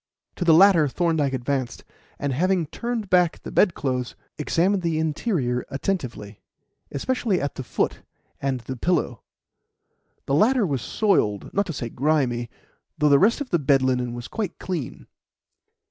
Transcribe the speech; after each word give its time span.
To 0.37 0.43
the 0.45 0.55
latter 0.55 0.87
Thorndyke 0.87 1.33
advanced, 1.35 1.83
and, 2.17 2.33
having 2.33 2.65
turned 2.65 3.07
back 3.11 3.37
the 3.43 3.51
bedclothes, 3.51 4.15
examined 4.39 4.81
the 4.81 4.97
interior 4.97 5.63
attentively, 5.69 6.41
especially 6.91 7.39
at 7.39 7.53
the 7.53 7.61
foot 7.61 8.01
and 8.41 8.61
the 8.61 8.75
pillow. 8.77 9.21
The 10.25 10.33
latter 10.33 10.65
was 10.65 10.81
soiled 10.81 11.53
not 11.53 11.67
to 11.67 11.73
say 11.73 11.89
grimy 11.89 12.49
though 12.97 13.09
the 13.09 13.19
rest 13.19 13.41
of 13.41 13.51
the 13.51 13.59
bed 13.59 13.83
linen 13.83 14.15
was 14.15 14.27
quite 14.27 14.57
clean. 14.57 15.05